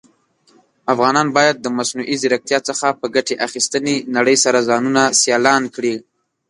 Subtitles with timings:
[0.93, 5.95] افغانان بايد د مصنوعى ځيرکتيا څخه په ګټي اخيستنې نړئ سره ځانونه سيالان کړى.